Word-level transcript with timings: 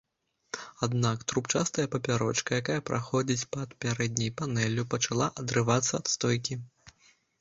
Аднак, 0.85 1.17
трубчастая 1.31 1.83
папярочка, 1.95 2.51
якая 2.63 2.79
праходзіць 2.91 3.49
пад 3.57 3.75
пярэдняй 3.85 4.33
панэллю, 4.41 4.87
пачала 4.95 5.29
адрывацца 5.45 5.93
ад 6.03 6.15
стойкі. 6.15 6.53